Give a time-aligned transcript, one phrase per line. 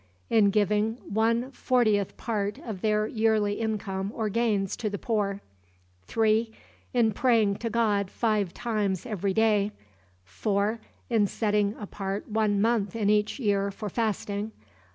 [0.31, 5.41] In giving one fortieth part of their yearly income or gains to the poor.
[6.07, 6.51] 3.
[6.91, 9.71] In praying to God five times every day.
[10.23, 10.79] 4.
[11.11, 14.51] In setting apart one month in each year for fasting.